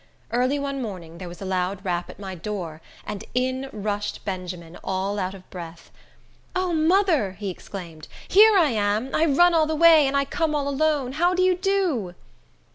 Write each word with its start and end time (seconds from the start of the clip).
Early 0.31 0.57
one 0.57 0.81
morning, 0.81 1.19
there 1.19 1.27
was 1.29 1.43
a 1.43 1.45
loud 1.45 1.85
rap 1.85 2.09
at 2.09 2.17
my 2.17 2.33
door, 2.33 2.81
and 3.05 3.23
in 3.35 3.69
rushed 3.71 4.25
Benjamin, 4.25 4.75
all 4.83 5.19
out 5.19 5.35
of 5.35 5.47
breath. 5.51 5.91
"O 6.55 6.73
mother!" 6.73 7.33
he 7.33 7.51
exclaimed, 7.51 8.07
"here 8.27 8.57
I 8.57 8.69
am! 8.71 9.13
I 9.13 9.25
run 9.27 9.53
all 9.53 9.67
the 9.67 9.75
way; 9.75 10.07
and 10.07 10.17
I 10.17 10.25
come 10.25 10.55
all 10.55 10.67
alone. 10.67 11.11
How 11.11 11.35
d'you 11.35 11.53
do?" 11.55 12.15